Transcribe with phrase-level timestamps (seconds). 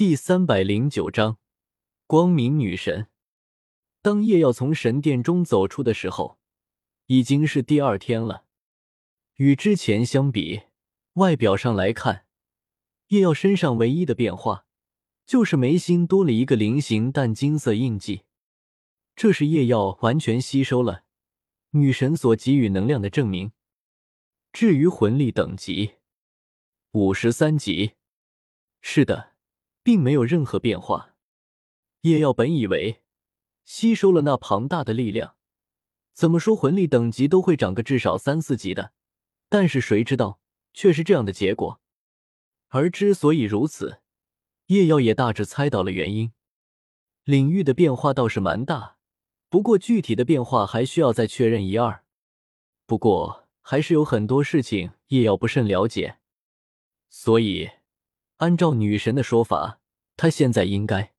[0.00, 1.36] 第三百零九章，
[2.06, 3.08] 光明女神。
[4.00, 6.38] 当叶耀从神殿中走出的时候，
[7.08, 8.46] 已经是第二天了。
[9.34, 10.62] 与之前相比，
[11.16, 12.24] 外表上来看，
[13.08, 14.64] 叶耀身上唯一的变化
[15.26, 18.22] 就是眉心多了一个菱形淡金色印记，
[19.14, 21.04] 这是叶耀完全吸收了
[21.72, 23.52] 女神所给予能量的证明。
[24.50, 25.96] 至于魂力等级，
[26.92, 27.96] 五十三级，
[28.80, 29.29] 是的。
[29.90, 31.16] 并没有任何变化。
[32.02, 33.02] 叶耀本以为
[33.64, 35.34] 吸收了那庞大的力量，
[36.14, 38.92] 怎么说魂力等级都会涨个至少三四级的，
[39.48, 40.38] 但是谁知道
[40.72, 41.80] 却是这样的结果。
[42.68, 44.00] 而之所以如此，
[44.66, 46.30] 叶耀也大致猜到了原因。
[47.24, 48.96] 领域的变化倒是蛮大，
[49.48, 52.04] 不过具体的变化还需要再确认一二。
[52.86, 56.18] 不过还是有很多事情叶耀不甚了解，
[57.08, 57.70] 所以。
[58.36, 59.79] 按照女神的说法，
[60.20, 61.14] 他现在应该……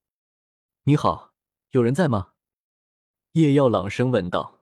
[0.84, 1.34] 你好，
[1.72, 2.34] 有人在吗？
[3.32, 4.62] 叶耀朗声问道。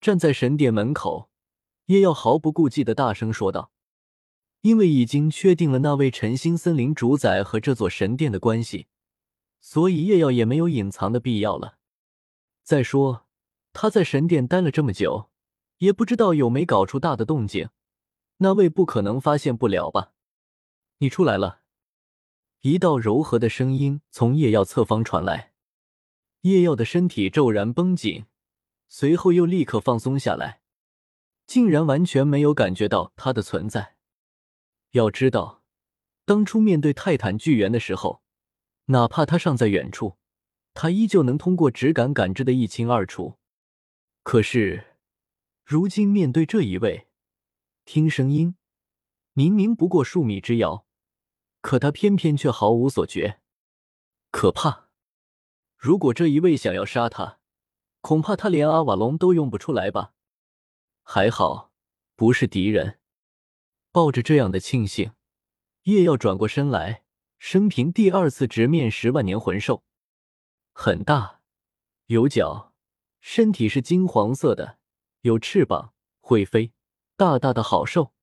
[0.00, 1.30] 站在神殿门口，
[1.86, 3.72] 叶耀毫不顾忌的大声说道
[4.62, 8.86] ：“因为已经确定了那位晨星森林主宰和这座神殿的关系，
[9.60, 11.78] 所以叶耀也没有隐藏的必要了。
[12.62, 13.26] 再说，
[13.72, 15.28] 他在神殿待了这么久，
[15.78, 17.70] 也不知道有没搞出大的动静，
[18.36, 20.12] 那位不可能发现不了吧？
[20.98, 21.58] 你出来了。”
[22.62, 25.52] 一道柔和的声音从叶耀侧方传来，
[26.42, 28.26] 叶耀的身体骤然绷紧，
[28.86, 30.60] 随后又立刻放松下来，
[31.46, 33.96] 竟然完全没有感觉到他的存在。
[34.90, 35.62] 要知道，
[36.26, 38.20] 当初面对泰坦巨猿的时候，
[38.86, 40.18] 哪怕他尚在远处，
[40.74, 43.38] 他依旧能通过直感感知的一清二楚。
[44.22, 44.98] 可是，
[45.64, 47.06] 如今面对这一位，
[47.86, 48.56] 听声音，
[49.32, 50.84] 明明不过数米之遥。
[51.60, 53.40] 可他偏偏却毫无所觉，
[54.30, 54.88] 可怕！
[55.76, 57.38] 如果这一位想要杀他，
[58.00, 60.12] 恐怕他连阿瓦隆都用不出来吧？
[61.02, 61.72] 还好
[62.16, 62.98] 不是敌人。
[63.92, 65.12] 抱着这样的庆幸，
[65.82, 67.02] 叶耀转过身来，
[67.38, 69.82] 生平第二次直面十万年魂兽，
[70.72, 71.40] 很大，
[72.06, 72.72] 有角，
[73.20, 74.78] 身体是金黄色的，
[75.22, 76.72] 有翅膀，会飞，
[77.16, 78.14] 大大的好兽。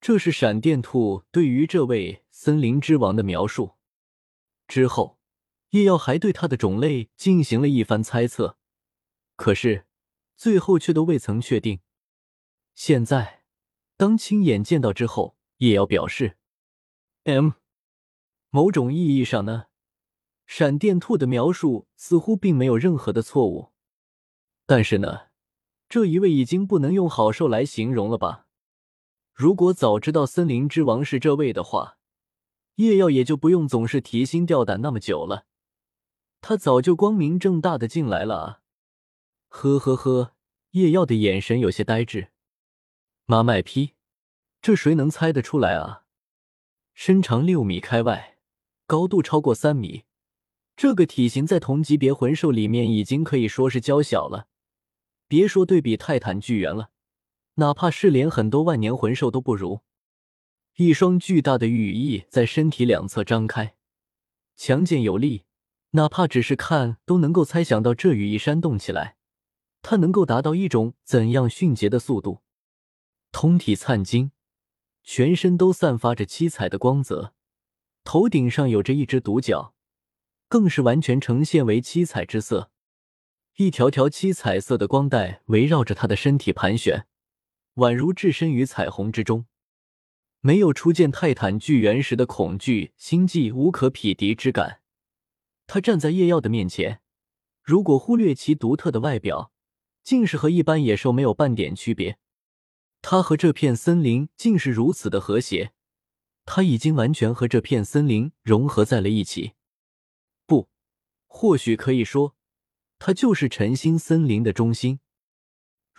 [0.00, 3.76] 这是闪电兔对于这位森林之王的描述。
[4.66, 5.18] 之后，
[5.70, 8.56] 叶耀还对他的种类进行了一番猜测，
[9.36, 9.84] 可是
[10.36, 11.80] 最后却都未曾确定。
[12.74, 13.42] 现在，
[13.98, 16.38] 当亲眼见到之后，叶耀表示
[17.24, 17.50] ：“M，
[18.48, 19.66] 某种意义上呢，
[20.46, 23.72] 闪电兔的描述似乎并没有任何的错误。
[24.64, 25.28] 但是呢，
[25.90, 28.46] 这一位已经不能用好兽来形容了吧？”
[29.40, 31.96] 如果早知道森林之王是这位的话，
[32.74, 35.46] 叶耀也就不用总是提心吊胆那么久了。
[36.42, 38.60] 他早就光明正大的进来了啊！
[39.48, 40.34] 呵呵呵，
[40.72, 42.28] 叶耀的眼神有些呆滞。
[43.24, 43.94] 妈卖批，
[44.60, 46.02] 这谁能猜得出来啊？
[46.92, 48.36] 身长六米开外，
[48.86, 50.04] 高度超过三米，
[50.76, 54.48] 这个体型在同级别魂兽里面已经可以说是娇小了，
[55.26, 56.90] 别说对比泰坦巨猿了。
[57.60, 59.82] 哪怕是连很多万年魂兽都不如，
[60.76, 63.74] 一双巨大的羽翼在身体两侧张开，
[64.56, 65.44] 强健有力。
[65.90, 69.16] 哪怕只是看都能够猜想到这羽翼扇动起来，
[69.82, 72.40] 它能够达到一种怎样迅捷的速度。
[73.30, 74.32] 通体灿金，
[75.02, 77.34] 全身都散发着七彩的光泽，
[78.04, 79.74] 头顶上有着一只独角，
[80.48, 82.70] 更是完全呈现为七彩之色。
[83.56, 87.06] 一条条七彩色的光带围绕着他的身体盘旋。
[87.74, 89.46] 宛如置身于彩虹之中，
[90.40, 94.80] 没有初见泰坦巨猿时的恐惧心悸无可匹敌之感。
[95.66, 97.00] 他站在夜耀的面前，
[97.62, 99.52] 如果忽略其独特的外表，
[100.02, 102.18] 竟是和一般野兽没有半点区别。
[103.02, 105.72] 他和这片森林竟是如此的和谐，
[106.44, 109.52] 他已经完全和这片森林融合在了一起。
[110.44, 110.68] 不，
[111.26, 112.34] 或许可以说，
[112.98, 115.00] 他就是晨星森林的中心。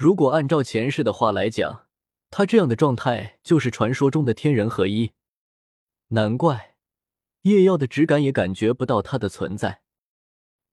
[0.02, 1.86] 如果按照前世的话来讲，
[2.32, 5.12] 他这样的状态就是传说中的天人合一。
[6.08, 6.76] 难怪
[7.44, 9.84] 叶耀的直感也感觉不到他的存在。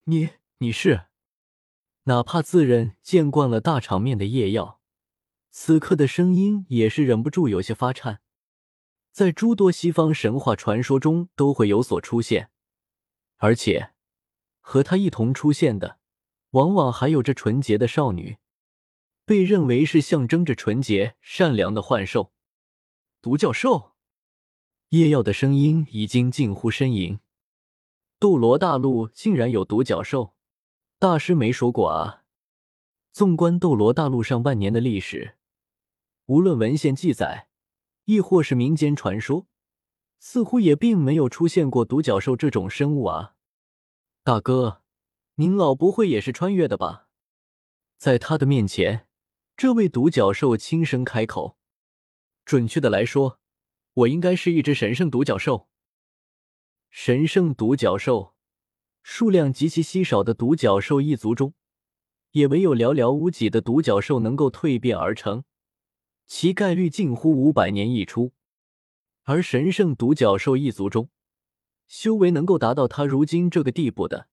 [0.04, 0.30] 你
[0.60, 1.08] 你是？
[2.04, 4.80] 哪怕自认见惯了大场面的叶耀，
[5.50, 8.22] 此刻的声音也是忍不住有些发颤。
[9.12, 12.48] 在诸多西方神话传说中都会有所出现，
[13.36, 13.90] 而且
[14.60, 15.98] 和他一同出现的，
[16.52, 18.38] 往往还有着纯洁的少女。
[19.28, 22.32] 被认为是象征着纯洁善良的幻兽，
[23.20, 23.92] 独角兽。
[24.88, 27.20] 叶耀的声音已经近乎呻吟。
[28.18, 30.34] 斗罗大陆竟然有独角兽？
[30.98, 32.24] 大师没说过啊！
[33.12, 35.36] 纵观斗罗大陆上万年的历史，
[36.24, 37.50] 无论文献记载，
[38.06, 39.46] 亦或是民间传说，
[40.18, 43.34] 似乎也并没有出现过独角兽这种生物啊！
[44.24, 44.80] 大哥，
[45.34, 47.08] 您老不会也是穿越的吧？
[47.98, 49.06] 在他的面前，
[49.58, 51.58] 这位独角兽轻声开口
[52.46, 53.40] ：“准确的来说，
[53.92, 55.68] 我应该是一只神圣独角兽。”
[56.90, 58.36] 神圣独角兽，
[59.02, 61.54] 数量极其稀少的独角兽一族中，
[62.30, 65.42] 也唯有寥寥无几的独角兽能够蜕变而成，
[66.28, 68.30] 其概率近乎五百年一出。
[69.24, 71.10] 而神圣独角兽一族中，
[71.88, 74.28] 修为能够达到他如今这个地步的，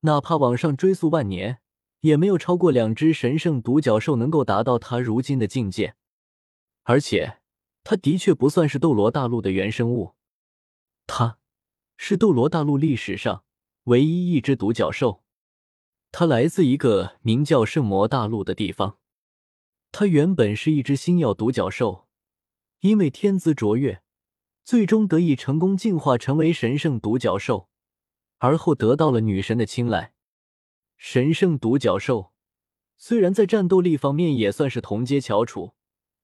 [0.00, 1.59] 哪怕往上追溯万年，
[2.00, 5.94] 也没有超过两只神圣独角兽能够达到他如今的境界。
[6.82, 7.38] 而且，
[7.84, 10.14] 他的确不算是斗罗大陆的原生物，
[11.06, 11.38] 他。
[12.02, 13.44] 是斗罗大陆历史上
[13.84, 15.22] 唯一一只独角兽，
[16.10, 18.96] 它来自一个名叫圣魔大陆的地方。
[19.92, 22.08] 他原本是一只星耀独角兽，
[22.80, 24.00] 因为天资卓越，
[24.64, 27.68] 最终得以成功进化成为神圣独角兽，
[28.38, 30.14] 而后得到了女神的青睐。
[31.02, 32.32] 神圣独角兽
[32.98, 35.72] 虽然在战斗力方面也算是同阶翘楚，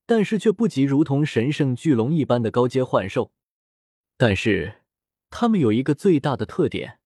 [0.04, 3.32] 但是却不及如同神圣巨龙一般的高阶幻兽。
[4.16, 4.82] 但是。
[5.28, 7.00] 他们有一个最大的特点，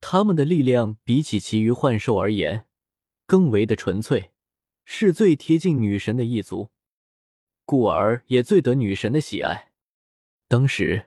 [0.00, 2.66] 他们的力量比起其余幻兽而言
[3.26, 4.30] 更为的纯粹，
[4.84, 6.70] 是最贴近女神的一族，
[7.66, 9.72] 故而也最得女神的喜爱。
[10.46, 11.06] 当时，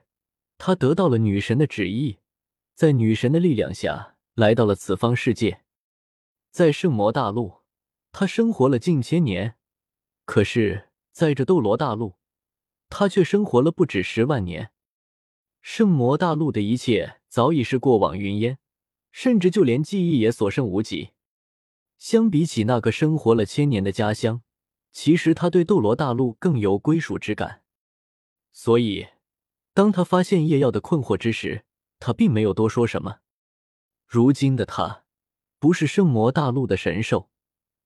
[0.58, 2.18] 他得到了女神的旨意，
[2.74, 5.62] 在女神的力量下来到了此方世界，
[6.50, 7.58] 在圣魔大陆，
[8.10, 9.56] 他生活了近千年，
[10.24, 12.16] 可是在这斗罗大陆，
[12.88, 14.72] 他却生活了不止十万年。
[15.60, 18.58] 圣魔大陆的一切早已是过往云烟，
[19.12, 21.10] 甚至就连记忆也所剩无几。
[21.98, 24.42] 相比起那个生活了千年的家乡，
[24.92, 27.62] 其实他对斗罗大陆更有归属之感。
[28.52, 29.08] 所以，
[29.74, 31.64] 当他发现叶耀的困惑之时，
[31.98, 33.18] 他并没有多说什么。
[34.06, 35.04] 如今的他，
[35.58, 37.30] 不是圣魔大陆的神兽，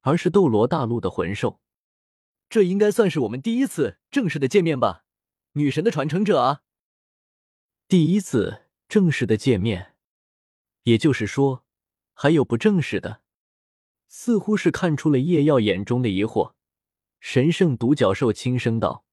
[0.01, 1.61] 而是斗罗大陆的魂兽。
[2.49, 5.05] 这应该算是我们第一次正式的见面吧，
[5.53, 6.63] 女神的传承者啊！
[7.89, 9.95] 第一次正式的见面，
[10.83, 11.65] 也就是说，
[12.13, 13.23] 还有不正式的。
[14.07, 16.53] 似乎是看出了叶耀眼中的疑惑，
[17.21, 19.07] 神圣独角兽轻声道：“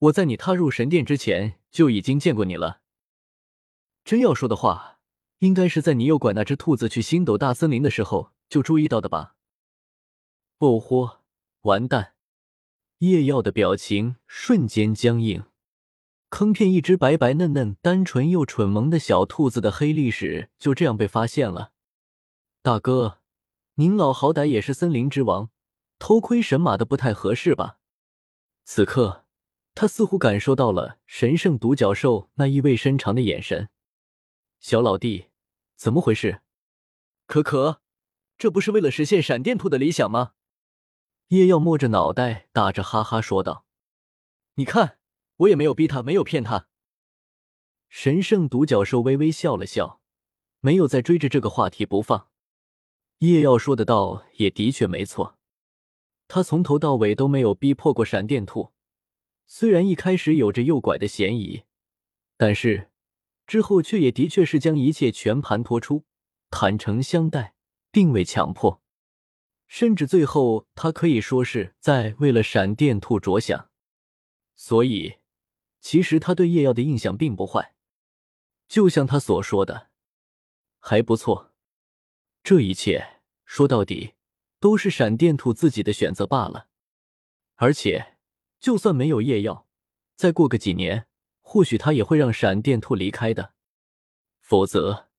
[0.00, 2.82] 我在你踏入神殿之前就已经见过你了。
[4.04, 4.91] 真要说的话，
[5.42, 9.34] 应该是在你诱拐那只兔子去星斗大森林的时候就注意到的吧？”
[10.58, 11.18] 哦豁，
[11.62, 12.14] 完蛋！
[12.98, 15.42] 叶耀的表情瞬间僵硬。
[16.30, 21.72] 坑骗一只白白嫩嫩、单纯又蠢萌的小兔子的黑历史就这样被发现了。
[22.62, 23.18] 大哥，
[23.74, 25.50] 您老好歹也是森林之王，
[25.98, 27.78] 偷窥神马的不太合适吧？
[28.64, 29.24] 此刻，
[29.74, 33.68] 他似乎感受到了神圣独角兽那意味深长的眼神。
[34.60, 35.26] 小老弟，
[35.82, 36.42] 怎么回事？
[37.26, 37.80] 可可，
[38.38, 40.34] 这不是为了实现闪电兔的理想吗？
[41.30, 43.66] 叶耀摸着脑袋，打着哈哈说道
[44.54, 45.00] ：“你看。”
[45.42, 46.68] 我也没有逼他，没有骗他。
[47.88, 50.00] 神圣独角兽微微笑了笑，
[50.60, 52.28] 没有再追着这个话题不放。
[53.18, 55.36] 叶耀说的倒也的确没错，
[56.28, 58.72] 他从头到尾都没有逼迫过闪电兔。
[59.46, 61.64] 虽然一开始有着诱拐的嫌疑，
[62.36, 62.91] 但是
[63.46, 66.04] 之后却也的确是将一切全盘托出，
[66.50, 67.54] 坦诚相待，
[67.90, 68.82] 并未强迫。
[69.66, 73.70] 甚至最后，他可以说是在为了闪电兔着想。
[74.54, 75.18] 所以。
[75.84, 77.74] 其实他对叶耀的印象并不坏，
[78.68, 79.90] 就像他所说的，
[80.78, 81.52] 还不错。
[82.44, 84.14] 这一切说到底
[84.60, 86.68] 都是闪电兔自己的选择罢了。
[87.56, 88.16] 而且，
[88.60, 89.66] 就算没有叶耀，
[90.14, 91.08] 再过个几年，
[91.42, 93.52] 或许他也会让闪电兔离开的。
[94.40, 95.10] 否则，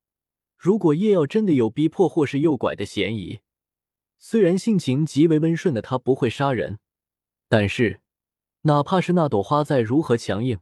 [0.58, 3.42] 如果叶耀真的有逼迫或是诱拐的嫌疑，
[4.18, 6.80] 虽然性情极为温顺的他不会杀人，
[7.48, 8.02] 但是。
[8.66, 10.62] 哪怕是那朵花再如何强硬，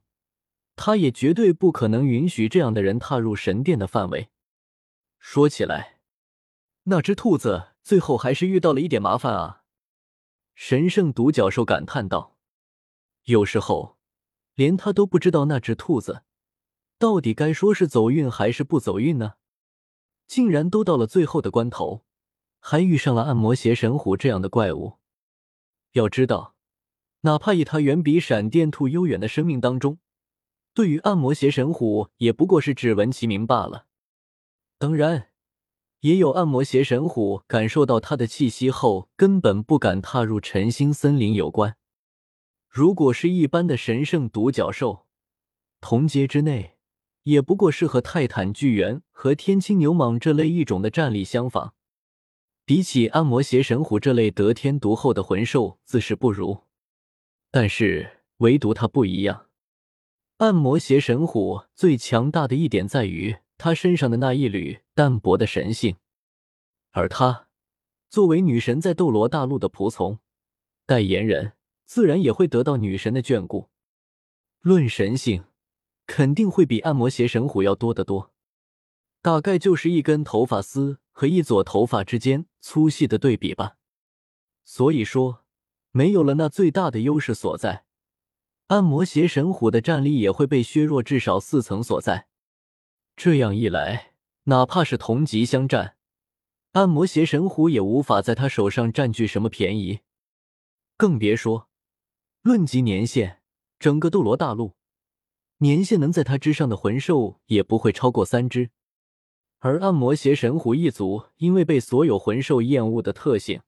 [0.76, 4.30] 他也绝对不可能允许这样的人踏入神殿的范围。
[5.20, 6.00] 说起来，
[6.86, 9.62] 那只兔子最后还是遇到了一点麻烦啊！
[10.56, 12.40] 神圣独角兽感叹道
[13.26, 14.00] ：“有时候，
[14.56, 16.24] 连他都不知道那只兔子
[16.98, 19.34] 到底该说是走运还是不走运呢？
[20.28, 22.06] 竟然都到了最后的关头，
[22.60, 25.00] 还遇上了暗魔邪神虎这样的怪物。
[25.94, 26.56] 要知道。”
[27.24, 30.00] 哪怕以他远比闪电兔悠远的生命当中，
[30.74, 33.86] 对于暗魔邪神虎也不过是只闻其名罢了。
[34.80, 35.28] 当然，
[36.00, 41.78] 也有暗魔邪神虎感受到他的气息后，根本不敢踏入晨星森林有关。
[42.74, 45.06] 如果是一般的神圣独角兽，
[45.82, 46.78] 同阶之内，
[47.24, 51.74] 也不过是和泰坦巨猿和天青牛蟒这类异种的战力相仿。
[52.64, 56.64] 比起暗魔邪神虎这类得天独厚的魂兽，自是不如。
[57.52, 59.48] 但是唯独它不一样，
[60.38, 65.98] 暗魔邪神虎最强大的一点在于它身上的那一缕淡薄的神性，
[66.92, 67.50] 而它
[68.10, 70.20] 作为女神在斗罗大陆的仆从、
[70.86, 71.52] 代言人，
[71.92, 73.70] 自然也会得到女神的眷顾。
[74.62, 75.44] 论神性，
[76.08, 78.32] 肯定会比暗魔邪神虎要多得多，
[79.22, 83.76] 大概就是一根头发丝和一撮头发之间粗细的对比吧。
[84.64, 85.44] 所以说。
[85.94, 87.84] 没有了那最大的优势所在，
[88.68, 92.30] 暗魔邪神虎的战力也会被削弱至少四层所在。
[93.18, 95.98] 这样一来，哪怕是同级相战，
[96.72, 100.00] 暗魔邪神虎也无法在他手上占据什么便宜。
[100.96, 101.68] 更别说
[102.42, 103.42] 论及年限，
[103.78, 104.76] 整个斗罗大陆
[105.58, 108.72] 年限能在他之上的魂兽也不会超过三只。
[109.60, 113.62] 而暗魔邪神虎一族因为被所有魂兽厌恶的特性。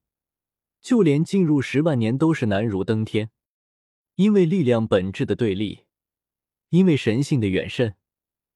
[0.82, 3.30] 就连进入十万年都是难如登天，
[4.16, 5.86] 因为力量本质的对立，
[6.72, 7.96] 因为神性的远甚，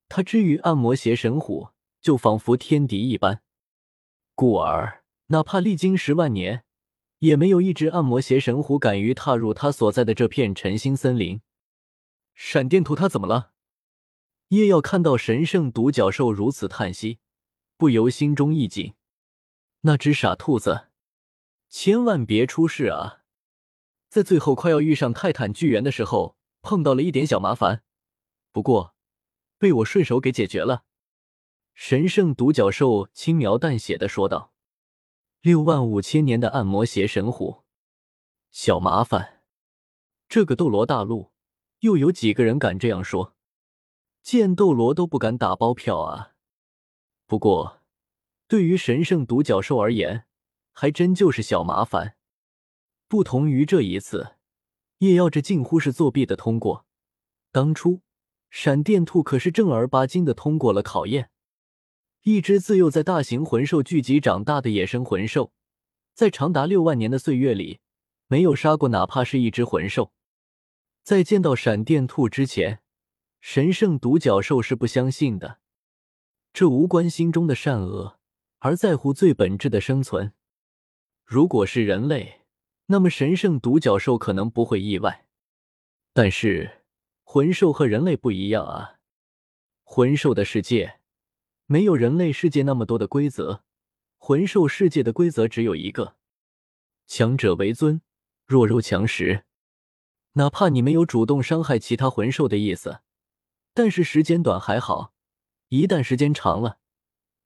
[0.09, 1.69] 他之于暗魔邪神虎
[2.01, 3.41] 就仿佛天敌一般，
[4.35, 6.65] 故而哪怕历经十万年，
[7.19, 11.41] 也没有一只暗魔邪神虎敢于踏入他所在的这片晨星森林。
[12.35, 13.51] 闪电兔他怎么了？
[14.49, 17.19] 叶耀看到神圣独角兽如此叹息，
[17.75, 18.93] 不由心中一紧，
[19.81, 20.87] 那只傻兔子。
[21.69, 23.23] 千万别出事啊！
[24.07, 27.83] 在最后快要遇上泰坦巨猿的时候，碰到了一点小麻烦，
[28.53, 28.95] 不过
[29.57, 30.85] 被我顺手给解决了。
[31.73, 34.53] 神圣独角兽轻描淡写的说道
[35.41, 37.63] ：“六万五千年的暗魔邪神虎，
[38.51, 39.43] 小麻烦，
[40.27, 41.31] 这个斗罗大陆
[41.79, 43.35] 又有几个人敢这样说？
[44.23, 46.33] 剑斗罗都不敢打包票啊！
[47.27, 47.81] 不过，
[48.47, 50.25] 对于神圣独角兽而言，
[50.73, 52.17] 还真就是小麻烦，
[53.07, 54.35] 不同于这一次，
[54.97, 56.85] 叶耀这近乎是作弊的通过。
[57.51, 58.01] 当初
[58.49, 61.29] 闪电兔可是正儿八经的通过了考验。
[62.27, 65.53] 一只自幼在大型魂兽聚集长大的野生魂兽，
[66.13, 67.79] 在长达六万年的岁月里，
[68.27, 70.11] 没有杀过哪怕是一只魂兽。
[71.03, 72.81] 在见到闪电兔之前，
[73.39, 75.59] 神圣独角兽是不相信的。
[76.51, 78.19] 这无关心中的善恶，
[78.59, 80.33] 而在乎最本质的生存。
[81.23, 82.41] 如果是人类，
[82.87, 85.25] 那么神圣独角兽可能不会意外。
[86.11, 86.81] 但是
[87.23, 88.99] 魂兽和人类不一样啊，
[89.85, 90.99] 魂兽的世界
[91.69, 93.61] 没有人类世界那么多的规则，
[94.17, 96.15] 魂兽世界的规则只有一个：
[97.07, 98.01] 强者为尊，
[98.45, 99.43] 弱肉强食。
[100.33, 103.01] 哪怕你没有主动伤害其他魂兽的意思，
[103.73, 105.13] 但是时间短还好，
[105.67, 106.77] 一旦时间长了，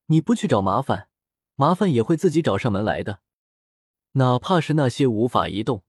[0.06, 1.10] 你不去找麻烦，
[1.56, 3.22] 麻烦也会自己找上门来的。
[4.12, 5.84] 哪怕是那些无法移动、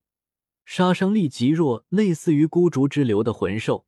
[0.64, 3.84] 杀伤力极弱、类似于孤竹之流的魂兽，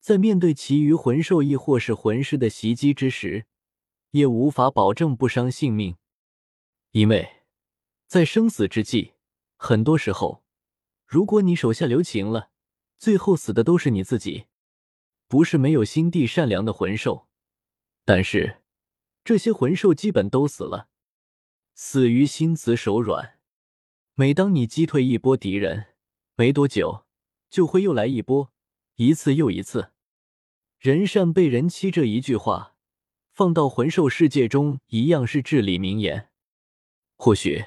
[0.00, 3.46] 在面对其余魂兽亦或是魂师的袭击之时，
[4.10, 5.96] 也无法保证不伤性命。
[6.92, 7.42] 因为，
[8.06, 9.12] 在生死之际，
[9.56, 10.42] 很多时候，
[11.06, 12.50] 如果你手下留情了，
[12.98, 14.46] 最后死的都是你自己。
[15.28, 17.28] 不是没有心地善良的魂兽，
[18.04, 18.62] 但是
[19.22, 20.88] 这些魂兽基本都死了。
[21.74, 23.38] 死于心慈手软。
[24.14, 25.94] 每当你击退一波敌人，
[26.34, 27.04] 没多久
[27.48, 28.52] 就会又来一波，
[29.00, 29.92] 一次又一次。
[30.78, 32.74] 人善被人欺这一句话，
[33.32, 36.28] 放到魂兽世界中一样是至理名言。
[37.16, 37.64] 或许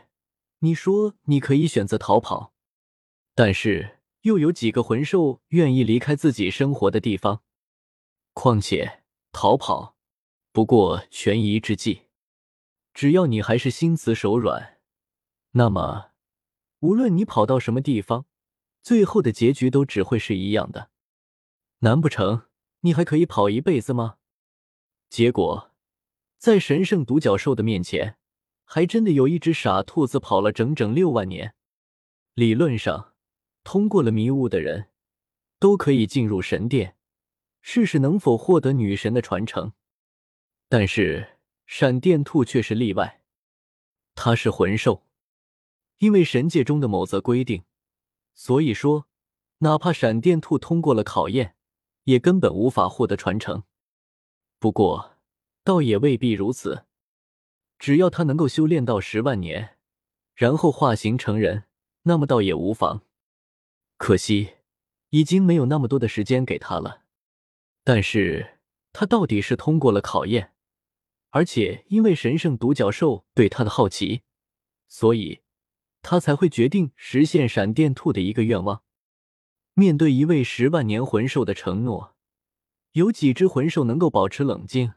[0.59, 2.53] 你说你可以选择逃跑，
[3.33, 7.41] 但是又有几个魂兽愿意离开自己生活的地方？
[8.33, 9.97] 况且逃跑
[10.51, 12.03] 不过权宜之计。
[12.93, 14.79] 只要你还是心慈手软，
[15.53, 16.11] 那么
[16.81, 18.27] 无论你跑到什么地方，
[18.83, 20.91] 最后的结局都只会是一样的。
[21.83, 22.43] 难不成
[22.81, 24.15] 你还可以跑一辈子吗？
[25.09, 25.71] 结果，
[26.37, 28.17] 在神圣独角兽的面前，
[28.63, 31.55] 还真的有一只傻兔子跑了整整六万年。
[32.35, 33.13] 理论上，
[33.65, 34.91] 通过了迷雾的人，
[35.59, 36.95] 都可以进入神殿，
[37.61, 39.73] 试试能否获得女神的传承。
[40.69, 41.31] 但是。
[41.65, 43.23] 闪电兔却是例外，
[44.15, 45.07] 它是魂兽，
[45.99, 47.63] 因为神界中的某则规定，
[48.33, 49.07] 所以说，
[49.59, 51.55] 哪怕闪电兔通过了考验，
[52.03, 53.63] 也根本无法获得传承。
[54.59, 55.17] 不过，
[55.63, 56.85] 倒也未必如此。
[57.79, 59.77] 只要他能够修炼到十万年，
[60.35, 61.65] 然后化形成人，
[62.03, 63.03] 那么倒也无妨。
[63.97, 64.53] 可惜，
[65.09, 67.03] 已经没有那么多的时间给他了。
[67.83, 68.59] 但是
[68.93, 70.53] 他到底是通过了考验，
[71.31, 74.21] 而且因为神圣独角兽对他的好奇，
[74.87, 75.41] 所以
[76.01, 78.82] 他才会决定实现闪电兔的一个愿望。
[79.75, 82.15] 面对一位十万年魂兽的承诺，
[82.91, 84.93] 有几只魂兽能够保持冷静？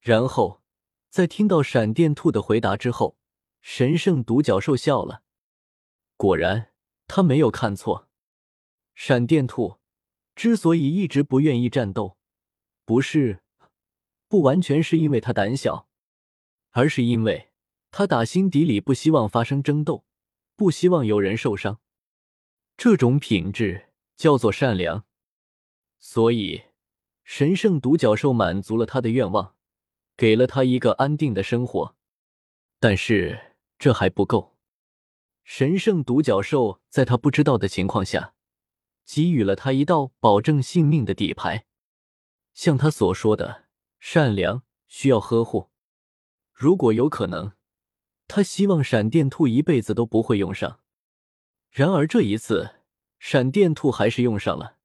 [0.00, 0.60] 然后，
[1.08, 3.16] 在听到闪电兔的回答之后，
[3.60, 5.22] 神圣独角兽笑了。
[6.16, 6.72] 果然，
[7.06, 8.08] 他没有看错。
[8.94, 9.76] 闪电兔
[10.34, 12.16] 之所以一直不愿意战斗，
[12.84, 13.42] 不是
[14.26, 15.88] 不完全是因为他胆小，
[16.72, 17.50] 而是因为
[17.92, 20.04] 他打心底里不希望发生争斗，
[20.56, 21.78] 不希望有人受伤。
[22.76, 25.04] 这种品质叫做善良，
[25.98, 26.64] 所以
[27.24, 29.54] 神圣独角兽满足了他的愿望，
[30.16, 31.96] 给了他一个安定的生活。
[32.78, 34.58] 但是这还不够，
[35.42, 38.34] 神圣独角兽在他不知道的情况下，
[39.06, 41.64] 给予了他一道保证性命的底牌。
[42.52, 43.64] 像他所说的，
[43.98, 45.70] 善良需要呵护。
[46.52, 47.52] 如果有可能，
[48.28, 50.80] 他希望闪电兔一辈子都不会用上。
[51.76, 52.76] 然而这一次，
[53.18, 54.78] 闪电兔还是用上了。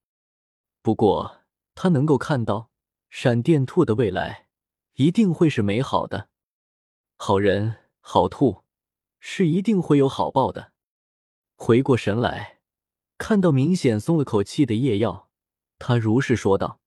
[0.82, 1.40] 不过
[1.74, 2.70] 他能够看到，
[3.10, 4.50] 闪电兔的未来
[4.96, 6.28] 一定会是美好的。
[7.16, 8.66] 好人好兔
[9.22, 10.74] 是一定会有好报的。
[11.56, 12.60] 回过神来，
[13.18, 15.30] 看到明显松了口气的叶耀，
[15.80, 16.82] 他如是说道：“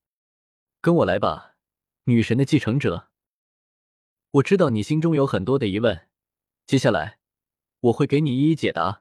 [0.83, 1.55] 跟我来吧，
[2.05, 3.09] 女神的继承者。
[4.33, 6.07] 我知道你心中有很多的疑问，
[6.67, 7.21] 接下来
[7.81, 9.01] 我会给你一一解答。”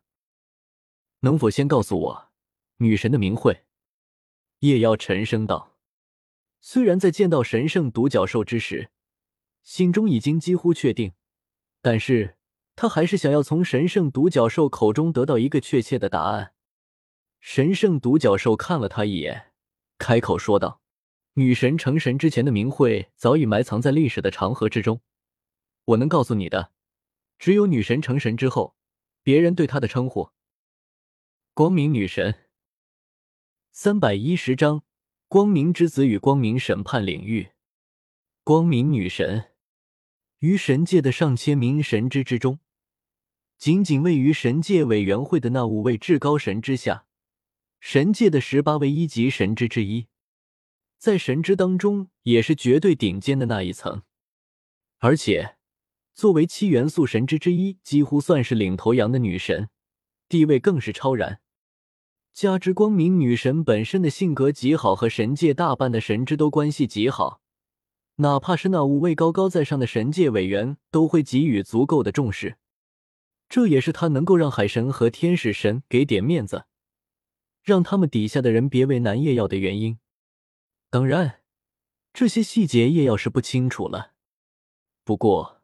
[1.24, 2.32] 能否先告诉我
[2.77, 3.63] 女神的名讳？
[4.60, 5.77] 叶妖沉声道。
[6.60, 8.92] 虽然在见到神圣独角兽之时，
[9.63, 11.13] 心中已经几乎确定，
[11.82, 12.36] 但是
[12.75, 16.54] 他还是想要从神圣独角兽口中得到一个确切的答案。
[17.39, 19.54] 神圣独角兽看了他一眼，
[19.98, 20.82] 开口说道
[21.36, 25.00] ：“女神成神之前的名讳早已埋藏在历史的长河之中。
[25.86, 26.71] 我能告诉你的，
[27.39, 28.76] 只有女神成神之后，
[29.24, 30.32] 别人对她的称呼。”
[31.56, 32.48] 光明女神，
[33.72, 34.84] 三百一十章：
[35.28, 37.52] 光明之子与光明审判领域。
[38.44, 39.52] 光明女神
[40.39, 42.58] 于神界的上千名神之之中，
[43.60, 47.06] 仅仅位于神界委员会的那五位至高神之下，
[47.80, 50.08] 神界的十八位一级神之之一，
[50.98, 54.02] 在神之当中也是绝对顶尖的那一层。
[54.98, 55.58] 而且，
[56.16, 59.70] 作为七元素神之之一，几乎算是领头羊的女神，
[60.28, 61.42] 地位更是超然。
[62.34, 67.41] 加之光明女神本身的性格极好，和神界大半的神之都关系极好，
[68.15, 72.58] 哪怕是那五位高高在上的神界委员都会给予足够的重视。
[73.48, 76.65] 这也是他能够让海神和天使神给点面子，
[77.62, 80.00] 让他们底下的人别为难叶耀的原因。
[80.89, 81.41] 当然，
[82.12, 84.13] 这些细节叶耀是不清楚了。
[85.04, 85.62] 不过，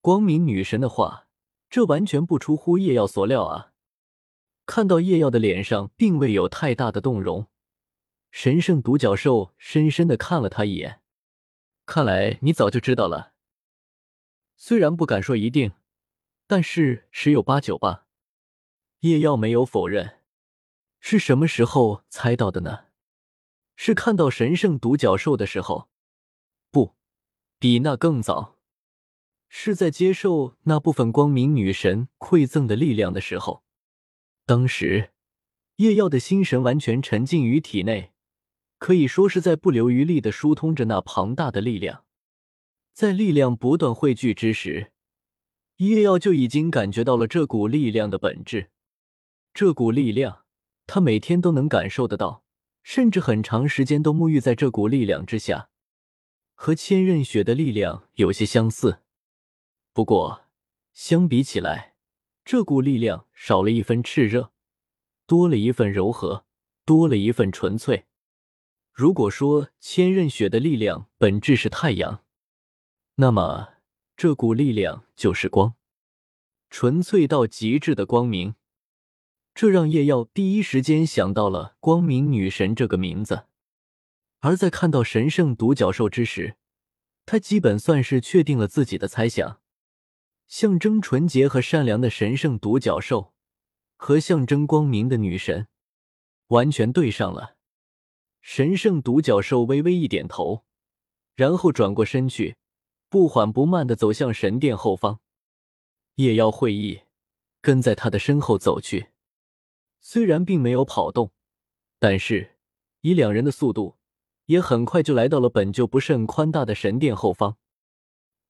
[0.00, 1.26] 光明女神的话，
[1.68, 3.72] 这完全不出乎叶耀所料啊。
[4.66, 7.48] 看到叶耀的脸上并未有太大的动容，
[8.30, 11.00] 神圣独角兽深深的看了他一眼。
[11.86, 13.32] 看来你早就知道了，
[14.56, 15.72] 虽然不敢说一定，
[16.46, 18.06] 但是十有八九吧。
[19.00, 20.20] 叶耀没有否认。
[20.98, 22.86] 是什么时候猜到的呢？
[23.76, 25.90] 是看到神圣独角兽的时候？
[26.70, 26.94] 不，
[27.58, 28.56] 比那更早，
[29.50, 33.63] 是在接受那部分光明女神馈赠的力量的时候。
[34.46, 35.10] 当时，
[35.76, 38.12] 叶耀的心神完全沉浸于体内，
[38.78, 42.04] 可以说是在不留余力的疏通着那庞大的力量。
[42.92, 44.92] 在力量不断汇聚之时，
[45.78, 48.70] 叶耀就已经感觉到了这股力量的本质。
[49.54, 50.44] 这股力量，
[50.86, 52.44] 他每天都能感受得到，
[52.82, 55.70] 甚至很长时间都沐浴在这股力量之下，
[56.54, 59.00] 和千仞雪的力量有些相似。
[59.94, 60.42] 不过，
[60.92, 61.93] 相比起来，
[62.44, 64.52] 这股力量少了一分炽热，
[65.26, 66.44] 多了一份柔和，
[66.84, 68.04] 多了一份纯粹。
[68.92, 72.22] 如果说千仞雪的力量本质是太阳，
[73.16, 73.74] 那么
[74.16, 75.74] 这股力量就是光，
[76.68, 78.54] 纯粹到极致的光明。
[79.54, 83.46] 这让叶耀第一时间想到了光明女神这个名字。
[84.40, 86.56] 而在看到神圣独角兽之时，
[87.24, 89.60] 他基本算是确定了自己的猜想。
[90.46, 93.32] 象征纯洁和善良的神圣独角兽，
[93.96, 95.68] 和象征光明的女神，
[96.48, 97.56] 完全对上了。
[98.40, 100.64] 神圣独角兽微微一点头，
[101.34, 102.56] 然后转过身去，
[103.08, 105.20] 不缓不慢的走向神殿后方。
[106.16, 107.00] 夜妖会意，
[107.60, 109.08] 跟在他的身后走去。
[109.98, 111.32] 虽然并没有跑动，
[111.98, 112.58] 但是
[113.00, 113.96] 以两人的速度，
[114.44, 117.56] 也很快就来到了本就不甚宽大的神殿后方。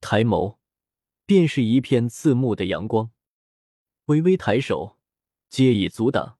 [0.00, 0.56] 抬眸，
[1.26, 3.10] 便是一片刺目的阳光。
[4.06, 4.98] 微微抬手，
[5.48, 6.38] 皆已阻挡。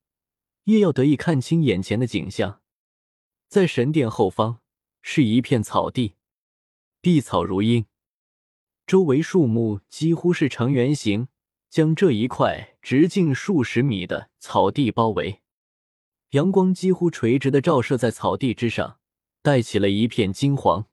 [0.64, 2.62] 叶耀得以看清眼前的景象，
[3.48, 4.60] 在神殿后方
[5.02, 6.16] 是一片草地，
[7.02, 7.86] 碧草如茵，
[8.86, 11.28] 周围树木几乎是呈圆形，
[11.68, 15.42] 将这一块直径数十米的草地包围。
[16.30, 18.98] 阳光几乎垂直的照射在草地之上，
[19.42, 20.86] 带起了一片金黄。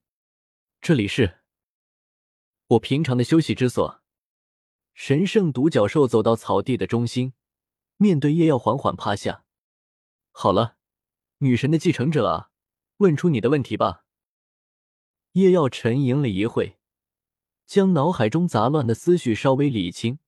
[0.82, 1.41] 这里是
[2.72, 4.02] 我平常的休息之所。
[4.94, 7.34] 神圣独角兽走到草地的中心，
[7.98, 9.44] 面对叶耀，缓缓趴下。
[10.32, 10.78] 好了，
[11.40, 12.52] 女神的继承者啊，
[12.98, 14.06] 问出你的问题吧。
[15.34, 16.78] 叶耀沉吟了一会，
[17.66, 20.20] 将脑海中杂乱的思绪稍微理清，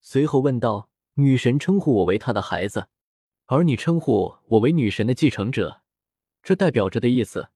[0.00, 2.88] 随后问道：“女神称呼我为她的孩子，
[3.46, 5.82] 而你称呼我为女神的继承者，
[6.42, 7.48] 这代表着的意思，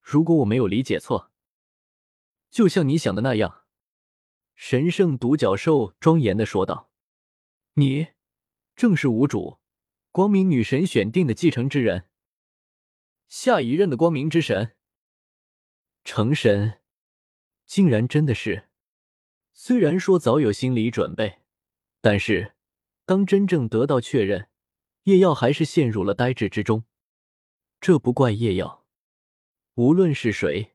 [0.00, 1.30] 如果我没有理解错，
[2.50, 3.64] 就像你想的那样。”
[4.54, 6.90] 神圣独角兽庄严的说道
[7.74, 8.08] ：“你
[8.74, 9.58] 正是无主。”
[10.10, 12.08] 光明女神选定的继承之人，
[13.28, 14.74] 下一任的光明之神
[16.02, 16.80] 成神，
[17.66, 18.68] 竟然真的是。
[19.52, 21.42] 虽然说早有心理准备，
[22.00, 22.56] 但是
[23.04, 24.48] 当真正得到确认，
[25.04, 26.84] 叶耀还是陷入了呆滞之中。
[27.80, 28.86] 这不怪叶耀，
[29.74, 30.74] 无论是谁，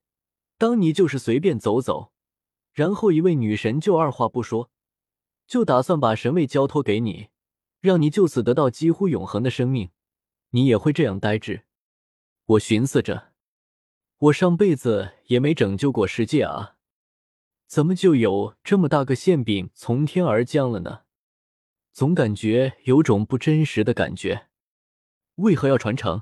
[0.64, 2.14] 当你就是随便走走，
[2.72, 4.72] 然后一位女神就二话不说，
[5.46, 7.28] 就打算把神位交托给你。
[7.82, 9.90] 让你就此得到几乎永恒的生命，
[10.52, 11.64] 你也会这样呆滞？
[12.46, 13.34] 我寻思着，
[14.20, 16.78] 我上辈子也没拯救过世界啊，
[17.68, 21.02] 怎么就有这么大个馅饼从天而降了呢？
[21.92, 24.48] 总感觉有种不真实的感觉。
[25.36, 26.22] 为何要传承？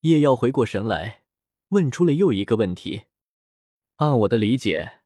[0.00, 1.24] 叶耀回过神来，
[1.68, 3.02] 问出了又一个问题。
[3.96, 5.00] 按我的理解，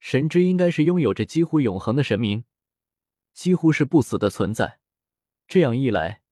[0.00, 2.44] 神之应该是拥有着几乎永恒的神明，
[3.34, 4.80] 几乎是不死的存在。
[5.46, 6.22] 这样一来，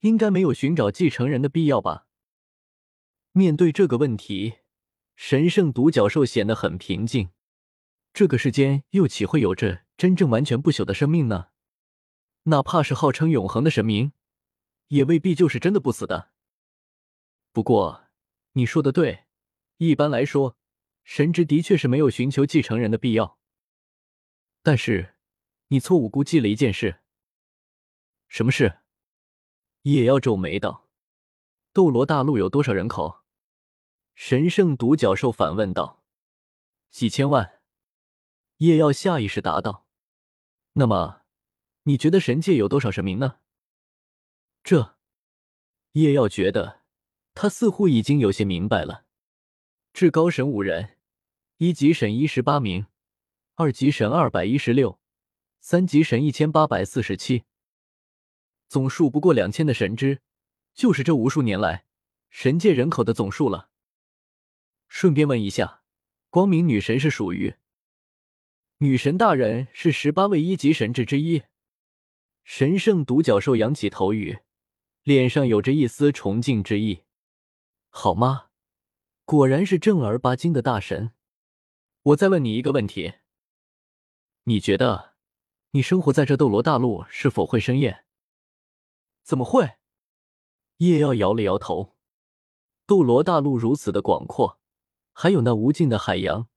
[0.00, 2.08] 应该没有寻找继承人的必要吧？
[3.30, 4.58] 面对这个问题，
[5.14, 7.30] 神圣独角兽显得很平静。
[8.12, 11.48] 这个世间又岂会有着真正完全不朽的生命呢？
[12.44, 14.12] 哪怕是号称永恒的神明，
[14.88, 16.30] 也未必就是真的不死的。
[17.52, 18.06] 不过
[18.52, 19.26] 你说的对，
[19.76, 20.55] 一般来说，
[21.06, 23.38] 神职的确是没有寻求继承人的必要。
[24.62, 25.14] 但是
[25.68, 27.00] 你错误估计了一件事。
[28.26, 28.80] 什么事？
[29.82, 30.88] 叶耀皱眉道
[31.72, 33.22] ：“斗罗大陆有多少人口？”
[34.16, 36.02] 神圣独角兽反问道
[36.90, 37.60] ：“几千万。”
[38.58, 39.86] 叶耀下意识答道
[40.74, 41.22] ：“那么，
[41.84, 43.38] 你觉得神界有多少神明呢？”
[44.64, 44.96] 这，
[45.92, 46.82] 叶耀觉得
[47.32, 49.04] 他似乎已经有些明白了：
[49.92, 50.95] 至高神五人，
[51.58, 52.84] 一级神一十八名，
[53.54, 55.00] 二级神二百一十六，
[55.58, 57.44] 三级神一千八百四十七。
[58.68, 60.20] 总数不过两千的神之，
[60.74, 61.86] 就是这无数年来
[62.28, 63.70] 神界人口的总数了。
[64.86, 65.82] 顺便问一下，
[66.28, 67.54] 光明女神是属于？
[68.80, 71.44] 女神大人是十八位一级神智之一。
[72.44, 74.40] 神圣独角兽扬起头羽，
[75.04, 77.04] 脸上有着一丝崇敬之意。
[77.88, 78.48] 好吗？
[79.24, 81.12] 果然是正儿八经的大神。
[82.06, 83.14] 我再问你一个问题：
[84.44, 85.16] 你觉得
[85.72, 88.04] 你生活在这斗罗大陆是否会生厌？
[89.24, 89.78] 怎么会？
[90.76, 91.96] 叶耀摇了摇头。
[92.86, 94.60] 斗罗大陆如此的广阔，
[95.12, 96.48] 还有那无尽的海洋，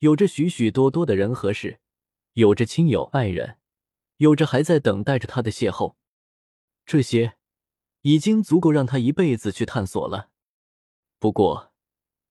[0.00, 1.80] 有着许许多多的人和事，
[2.34, 3.56] 有着亲友爱人，
[4.18, 5.94] 有着还在等待着他的邂逅，
[6.84, 7.38] 这些
[8.02, 10.28] 已经足够让他一辈子去探索了。
[11.18, 11.72] 不过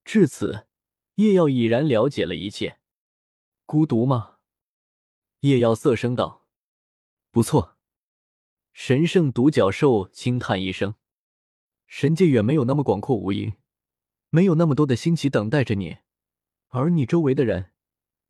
[0.05, 0.67] 至此，
[1.19, 2.79] 叶耀已然了解了一切。
[3.65, 4.37] 孤独吗？
[5.41, 6.45] 叶耀色声道
[7.29, 7.75] ：“不错。”
[8.71, 10.95] 神圣独角兽轻叹一声
[11.87, 13.55] ：“神界远没有那么广阔无垠，
[14.29, 15.97] 没有那么多的新奇等待着你，
[16.69, 17.73] 而你周围的人，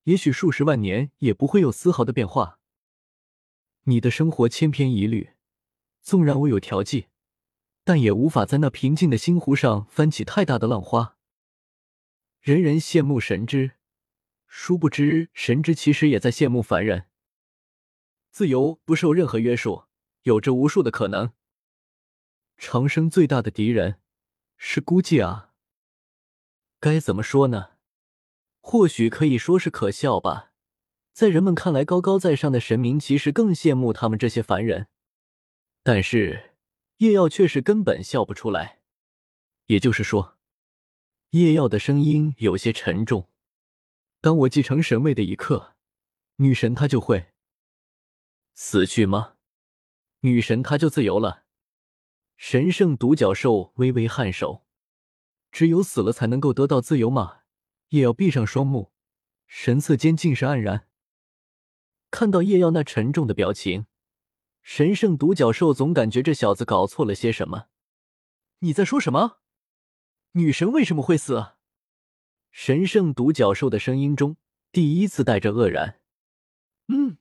[0.05, 2.59] 也许数十万年也不会有丝毫的变化。
[3.83, 5.33] 你的生活千篇一律，
[6.01, 7.09] 纵然我有调剂，
[7.83, 11.17] 但也无法在那平静的星湖上翻起太大的浪花。
[12.39, 13.73] 人人羡慕神之，
[14.47, 17.05] 殊不知神之其实也在羡慕凡人。
[18.31, 19.85] 自由不受任何约束。”
[20.23, 21.31] 有着无数的可能。
[22.57, 24.01] 长生最大的敌人
[24.57, 25.53] 是孤寂啊！
[26.79, 27.77] 该怎么说呢？
[28.59, 30.51] 或许可以说是可笑吧。
[31.13, 34.87] 在人们看来，高高在上的神明其实更羡慕他们这些凡人。
[35.83, 36.55] 但是
[36.97, 38.81] 叶耀却是根本笑不出来。
[39.67, 40.37] 也就是说，
[41.31, 43.29] 叶耀的声音有些沉重。
[44.19, 45.75] 当我继承神位的一刻，
[46.37, 47.33] 女神她就会
[48.55, 49.35] 死去吗？
[50.21, 51.43] 女神她就自由了？
[52.35, 54.65] 神圣独角兽微微颔首。
[55.51, 57.41] 只有死了才能够得到自由吗？
[57.89, 58.91] 叶耀闭上双目，
[59.45, 60.87] 神色间尽是黯然。
[62.09, 63.85] 看到叶耀那沉重的表情，
[64.63, 67.67] 神圣独角兽总感觉这小子搞错了些什么。
[68.59, 69.37] 你在说什么？
[70.33, 71.53] 女神为什么会死？
[72.51, 74.37] 神圣独角兽的声音中
[74.71, 75.99] 第一次带着愕然。
[76.87, 77.17] 嗯，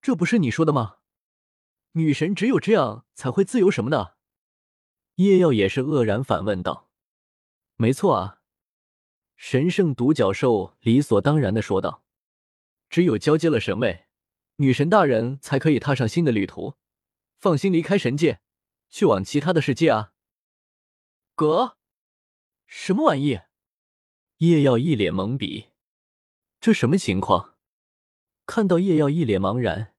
[0.00, 0.98] 这不是你说的吗？
[1.92, 4.16] 女神只有这样才会自由什么的？
[5.16, 6.90] 叶耀也是愕然反问道。
[7.76, 8.40] 没错啊，
[9.36, 12.04] 神圣独角兽理所当然的说道。
[12.88, 14.06] 只有交接了神位，
[14.56, 16.74] 女神大人才可以踏上新的旅途，
[17.38, 18.40] 放心离开神界，
[18.88, 20.12] 去往其他的世界啊。
[21.34, 21.76] 哥，
[22.76, 23.38] 什么玩意？
[24.38, 25.68] 叶耀一脸懵逼，
[26.60, 27.54] 这什么情况？
[28.46, 29.94] 看到叶耀一脸茫然，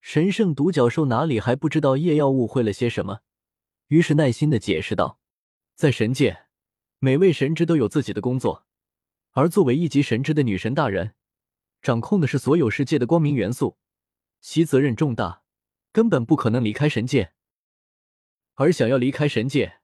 [0.00, 3.20] 神圣独角兽哪里还不知道叶耀误会了些什么，
[3.88, 5.20] 于是耐心的解释道
[5.76, 6.46] ：“在神界，
[6.98, 8.66] 每位神职都有自己的工作，
[9.32, 11.14] 而作为一级神职的女神大人。”
[11.82, 13.76] 掌控的是所有世界的光明元素，
[14.40, 15.44] 其责任重大，
[15.92, 17.34] 根本不可能离开神界。
[18.54, 19.80] 而想要离开神界，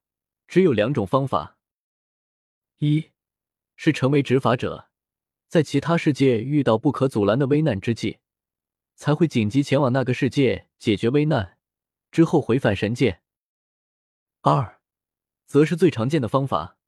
[0.48, 1.58] 只有两种方法：
[2.78, 3.10] 一
[3.76, 4.90] 是成为执法者，
[5.48, 8.18] 在其他世界遇到不可阻拦的危难之际，
[8.94, 11.58] 才会紧急前往那个世界解决危难，
[12.10, 13.20] 之后回返神界；
[14.40, 14.80] 二
[15.46, 16.78] 则是最常见的方法：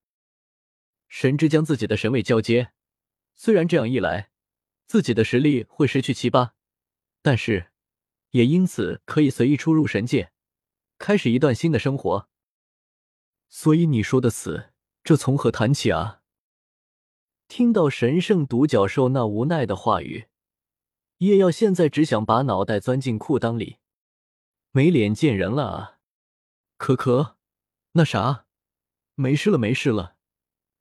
[1.08, 2.72] 神之将自己的神位交接。
[3.34, 4.30] 虽然这样一来，
[4.86, 6.54] 自己的实力会失去七八，
[7.22, 7.70] 但是
[8.30, 10.32] 也因此可以随意出入神界，
[10.98, 12.28] 开始一段新的生活。
[13.48, 14.72] 所以你说的死，
[15.06, 16.20] 这从何谈起啊？
[17.46, 20.26] 听到神圣独角兽那无奈的话语，
[21.18, 23.76] 叶耀现在只想把脑袋钻进裤裆里，
[24.72, 25.98] 没脸见人了啊！
[26.76, 27.36] 可可，
[27.92, 28.46] 那啥，
[29.14, 30.16] 没事了，没事了，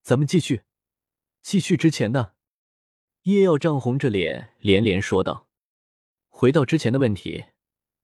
[0.02, 0.64] 咱们继续，
[1.44, 2.34] 继续之前的。
[3.26, 5.48] 叶耀涨红着脸，连连说道
[6.30, 7.46] ：“回到之前的问题，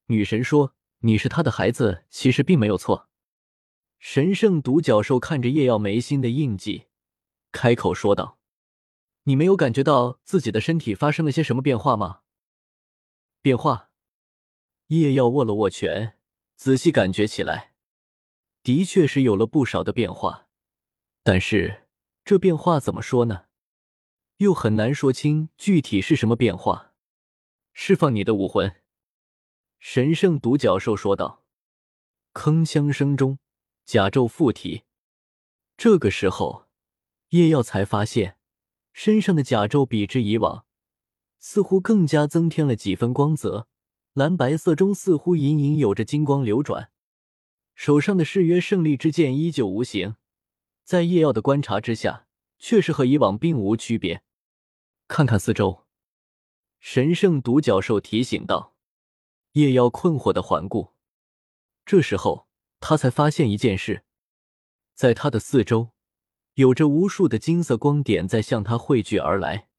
[0.06, 3.10] 女神说你是她的孩子，其实并没有错。”
[4.02, 6.88] 神圣独角兽看着叶耀眉心的印记，
[7.52, 8.40] 开口说道
[9.26, 12.22] ：“你没有感觉到自己的身体发生了些什么变化吗？”
[13.44, 13.92] 变化？
[14.88, 16.18] 叶耀握了握拳，
[16.56, 17.76] 仔细感觉起来，
[18.64, 20.48] 的确是有了不少的变化，
[21.22, 21.84] 但是
[22.26, 23.46] 这变化怎么说呢？
[24.38, 26.96] 又很难说清具体是什么变化。
[27.72, 28.82] 释放你的武魂，
[29.78, 31.46] 神圣独角兽说道。
[32.34, 33.38] 铿锵声中，
[33.92, 34.84] 甲胄附体。
[35.76, 36.70] 这个时候，
[37.32, 38.38] 叶耀才发现
[38.94, 40.66] 身上的甲胄比之以往，
[41.40, 43.68] 似乎更加增添了几分光泽。
[44.14, 46.90] 蓝白色中似乎隐隐有着金光流转。
[47.76, 50.16] 手上的誓约胜利之剑依旧无形，
[50.86, 52.28] 在叶耀的观察之下，
[52.60, 54.24] 却是和以往并无区别。
[55.10, 55.86] 看看四周，
[56.80, 58.74] 神圣独角兽提醒道。
[59.52, 60.94] 叶妖困惑的环顾，
[61.86, 62.48] 这时候
[62.82, 64.04] 他才发现一件事，
[64.96, 65.92] 在他的四周，
[66.56, 69.70] 有着无数的金色光点在向他汇聚而来。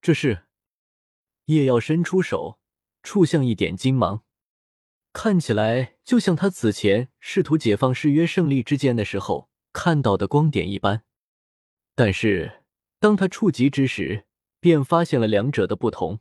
[0.00, 0.46] 这是
[1.44, 2.58] 叶耀伸出手
[3.02, 4.24] 触向一点金芒，
[5.12, 11.04] 看起来就像他此前试图解放誓约胜利之剑的时候看到的光点一般。
[11.94, 12.64] 但是
[12.98, 14.26] 当他触及之时，
[14.58, 16.20] 便发现了两者的不同。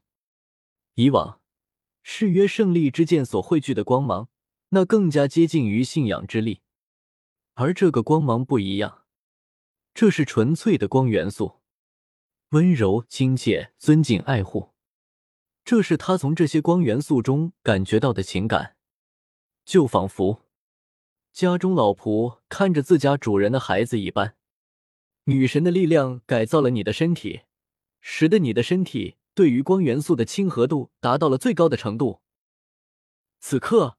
[0.95, 1.41] 以往
[2.03, 4.29] 誓约胜利之剑所汇聚的光芒，
[4.73, 6.61] 那更加接近于信仰之力，
[7.53, 9.03] 而这个光芒不一样，
[9.93, 11.61] 这是纯粹的光元素，
[12.49, 14.71] 温柔、亲切、尊敬、爱护，
[15.63, 18.75] 这是他从这些光元素中感觉到的情感，
[19.63, 20.43] 就仿佛
[21.31, 24.35] 家中老仆看着自家主人的孩子一般。
[25.25, 27.43] 女神的力量改造了你的身体。
[28.05, 32.19] 使得你的身体对于光元素的亲和度达到了最高的程度。
[33.39, 33.97] 此刻，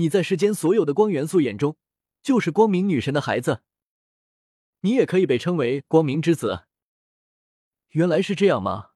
[0.00, 1.76] 你在世间所有的光元素眼中，
[2.22, 3.60] 就是光明女神的孩子。
[4.80, 6.64] 你也可以被称为光明之子。
[7.90, 8.92] 原来是这样吗？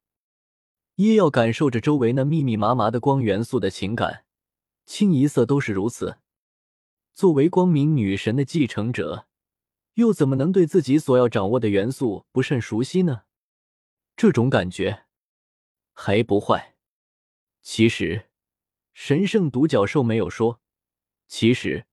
[0.94, 4.24] 叶耀感受着周围那密密麻麻的光元素的情感，
[4.86, 6.20] 清一色都是如此。
[7.12, 9.26] 作为光明女神的继承者，
[9.94, 13.24] 又怎么能对自己所要掌握的元素不甚熟悉呢？
[14.16, 15.04] 这种感觉
[15.92, 16.76] 还不坏。
[17.60, 18.30] 其实，
[18.94, 20.62] 神圣独角兽没有说。
[21.36, 21.84] 其实，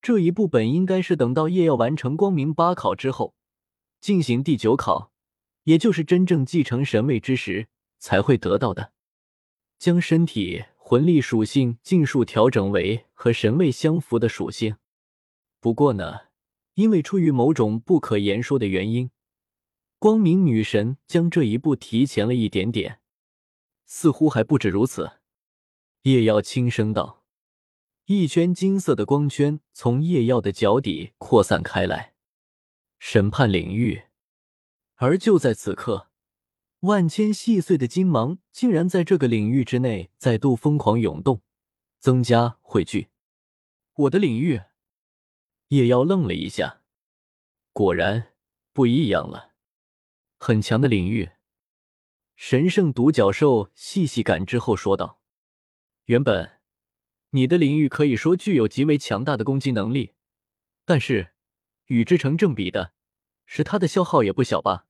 [0.00, 3.36] 这一步本应该是等到叶耀完成光明八考之后，
[4.00, 5.12] 进行第九考，
[5.62, 7.68] 也就是真正继承神位之时
[8.00, 8.92] 才会得到的。
[9.78, 14.74] 将身体魂力属性尽数调整为和神位相符的属性。
[15.60, 16.22] 不过呢，
[16.74, 19.12] 因为出于某种不可言说的原因。
[20.00, 22.98] 光明女神将这一步提前了一点点，
[23.86, 25.20] 似乎还不止如此。
[26.02, 27.21] 叶耀轻声道
[28.06, 32.14] ：“一圈金色的光圈从叶耀的脚底扩散开来，
[32.98, 34.04] 审判领域。”
[34.96, 36.10] 而就在此刻，
[36.80, 41.42] 万千细碎的金芒竟然在这个领域之内再度疯狂涌动，
[41.98, 43.08] 增加汇聚。
[43.94, 44.62] 我的领域，
[45.68, 46.82] 叶耀愣了一下，
[47.72, 48.32] 果然
[48.72, 49.52] 不一样了。
[50.38, 51.30] 很强的领域，
[52.36, 55.20] 神圣独角兽细细感知后说道
[56.06, 56.60] ：“原本
[57.34, 60.14] 你的领域可以说具有极为强大的攻击能力，
[60.84, 61.34] 但是
[61.86, 62.92] 与之成正比的
[63.46, 64.86] 是它的消耗也不小吧？”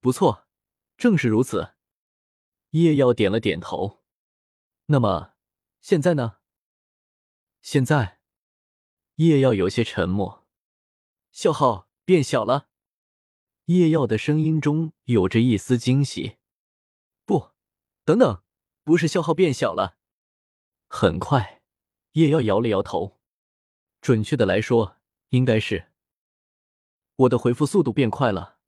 [0.00, 0.46] 不错，
[0.98, 1.74] 正是如此。
[2.70, 4.02] 叶耀点了点头。
[4.86, 5.34] 那么
[5.80, 6.36] 现在呢？
[7.62, 8.20] 现在，
[9.14, 10.46] 叶耀有些沉默，
[11.32, 12.68] 消耗变小了。
[13.66, 16.36] 叶耀的声音中有着一丝惊喜。
[17.24, 17.52] 不，
[18.04, 18.42] 等等，
[18.82, 19.96] 不是消耗变小了。
[20.88, 21.62] 很快，
[22.12, 23.18] 叶耀摇了摇头。
[24.00, 24.96] 准确的来说，
[25.30, 25.86] 应该是
[27.16, 28.58] 我的回复速度变快了。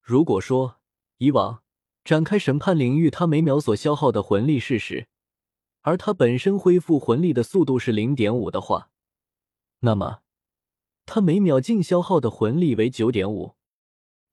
[0.00, 0.80] 如果说
[1.18, 1.62] 以往
[2.04, 5.08] 展开审判领域，他每秒所消耗的魂力是十，
[5.82, 8.90] 而他本身恢复魂力的速度是零点五的话，
[9.80, 10.22] 那么
[11.06, 13.54] 他每秒净消耗的魂力为九点五。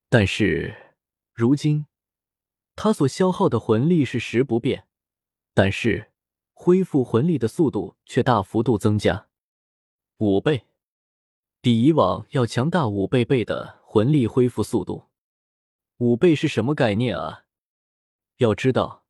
[0.10, 0.95] 但是，
[1.34, 1.86] 如今
[2.75, 4.88] 他所消耗的魂力是十不变，
[5.53, 6.11] 但是
[6.63, 9.26] 恢复魂力的速度却大幅度增加
[10.17, 10.67] 五倍，
[11.60, 15.06] 比以往要强大五倍倍的魂力恢复速度。
[15.97, 17.45] 五倍是什么概念啊？
[18.38, 19.06] 要知道，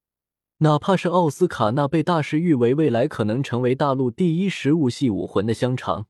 [0.60, 6.08] 哪怕是奥斯卡那被大师誉为未来可能成为大陆第一食物系武魂的香肠，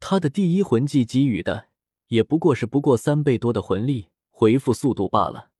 [0.00, 1.68] 他的第一魂技给予的。
[2.06, 5.50] 也不过是不过三倍多的魂力回复速度罢了，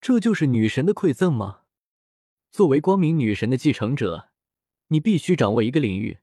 [0.00, 1.59] 这就是女神的馈赠吗？
[2.50, 4.30] 作为光明女神的继承者，
[4.88, 6.18] 你必须掌握一个领域，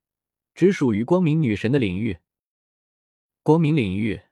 [0.53, 2.17] 只属于光明女神的领域。
[3.43, 4.23] 光明领域，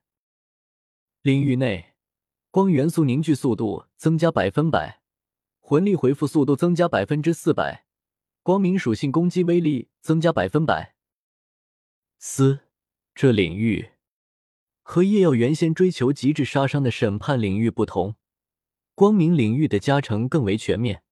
[1.21, 1.93] 领域内
[2.51, 5.01] 光元素凝聚速度增加百分百，
[5.61, 7.85] 魂力回复速度增加百分之四百，
[8.43, 10.95] 光明属性攻击威力增加百分百。
[12.19, 12.59] 嘶，
[13.13, 13.91] 这领域。
[14.83, 18.17] 和叶耀原先追求极致杀伤的审判领域不同，
[18.93, 21.04] 光明领域的加成更为全面。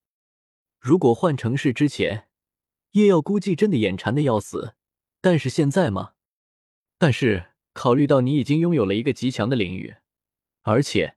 [0.84, 2.28] 如果换成是之前，
[2.92, 4.76] 叶耀估计真的眼馋的要死。
[5.22, 6.12] 但是现在吗？
[6.98, 9.96] 但是考虑到你已经拥有了一个极强的领域，
[10.64, 11.16] 而且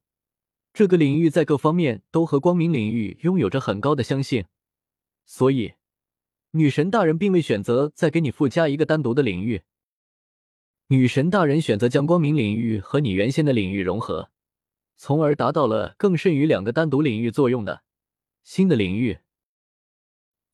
[0.72, 4.44] 这个领域在各方面都和光明领域拥有着很高的相性，
[5.24, 5.74] 所以
[6.52, 9.62] 女神大人并未选择再给你附加一个单独的领域。
[10.86, 14.30] 女神大人选择将光明领域和你原先的领域融合，
[14.96, 17.82] 从而达到了更甚于两个单独领域作用的
[18.44, 19.18] 新的领域。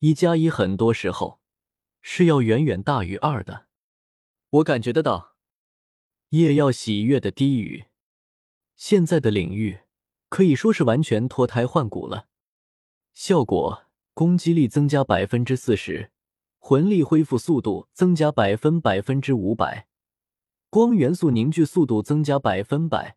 [0.03, 1.39] 一加一很多时候
[2.01, 3.67] 是要远远大于二的，
[4.49, 5.37] 我感觉得到。
[6.31, 7.85] 叶耀喜悦的低语：
[8.75, 9.79] 现在的领域
[10.27, 12.27] 可以说是完全脱胎换骨了，
[13.13, 16.11] 效果攻击力增加百分之四十，
[16.59, 19.87] 魂力恢复速度增加百分百分之五百。
[20.69, 23.15] 光元素凝聚速度增加百分百，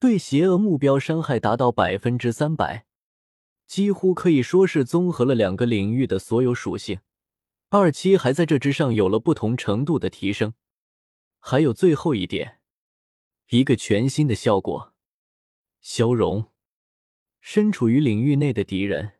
[0.00, 2.87] 对邪恶目标伤害达到百分之三百，
[3.68, 7.00] 几乎可以说是综合了两个领域的所有属性。
[7.68, 10.54] 二期还在这之上有了不同程度的提升。
[11.38, 12.60] 还有最后一点，
[13.50, 14.94] 一个全新的效果：
[15.82, 16.50] 消融。
[17.40, 19.12] 身处于领域内的敌人，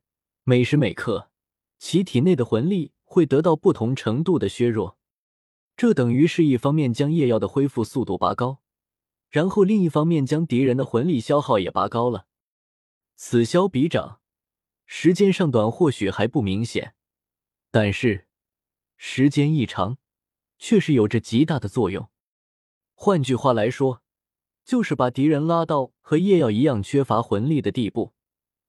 [0.45, 1.31] 每时每刻
[1.79, 4.99] 其体内的魂力会得到不同程度的削弱。
[5.77, 8.61] 这等于是一方面将夜耀的恢复速度拔高，
[9.29, 12.27] 然后另一方面将敌人的魂力消耗也拔高了。
[13.14, 14.20] 此消彼长，
[14.91, 16.95] 时间上短或许还不明显，
[17.70, 18.26] 但是
[18.97, 19.99] 时间一长，
[20.59, 22.09] 却是有着极大的作用。
[22.95, 24.03] 换句话来说，
[24.64, 28.14] 就是把敌人拉到和夜耀一样缺乏魂力的地步，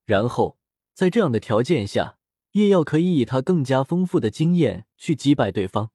[0.03, 0.59] 然后
[0.93, 2.17] 在这样的条件下，
[2.51, 5.91] 夜耀可以以他更加丰富的经验去击败对方。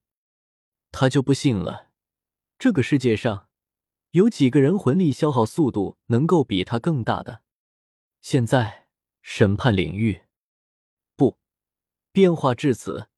[0.90, 1.90] 他就不信了，
[2.58, 3.48] 这个世界上
[4.12, 7.42] 有几个人魂力消耗速度能够比他更大的？
[8.22, 8.83] 现在
[9.26, 10.20] 审判领域，
[11.16, 11.38] 不，
[12.12, 13.08] 变化至此，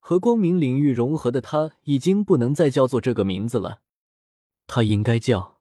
[0.00, 3.80] 和光明领域融合的他已经不能再叫做这个名字了，
[4.66, 5.60] 他应该叫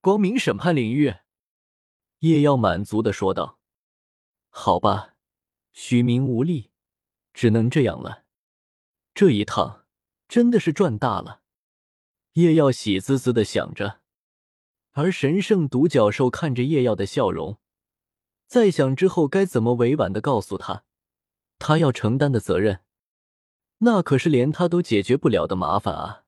[0.00, 1.14] 光明审判领域。
[2.18, 3.60] 叶耀满足的说道
[4.50, 5.14] ：“好吧，
[5.72, 6.72] 许明无力，
[7.32, 8.24] 只能这样了。
[9.14, 9.86] 这一趟
[10.26, 11.42] 真的是赚大了。”
[12.34, 14.00] 叶耀喜滋滋的想着，
[14.90, 17.60] 而神圣独角兽看着叶耀的笑容，
[18.52, 20.84] 在想之后该怎么委婉的告诉他，
[21.58, 22.80] 他要承担的责任，
[23.78, 26.21] 那可是连他都解决不了的麻烦啊。